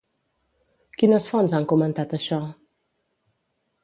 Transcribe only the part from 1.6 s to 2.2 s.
comentat